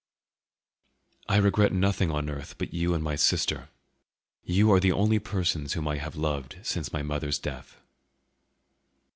[1.29, 3.69] "I regret nothing on earth but you and my sister.
[4.43, 7.77] You are the only persons whom I have loved since my mother's death."